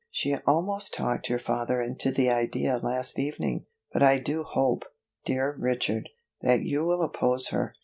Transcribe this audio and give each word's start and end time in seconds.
She 0.09 0.35
almost 0.47 0.95
talked 0.95 1.29
your 1.29 1.37
father 1.37 1.79
into 1.79 2.11
the 2.11 2.27
idea 2.31 2.79
last 2.81 3.19
evening, 3.19 3.67
but 3.93 4.01
I 4.01 4.17
do 4.17 4.41
hope, 4.41 4.83
dear 5.25 5.55
Richard, 5.59 6.09
that 6.41 6.63
you 6.63 6.83
will 6.83 7.03
oppose 7.03 7.49
her. 7.49 7.75